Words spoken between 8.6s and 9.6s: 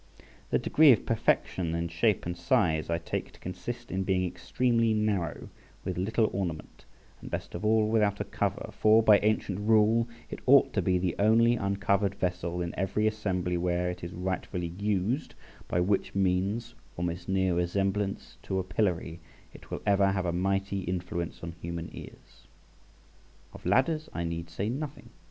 for, by ancient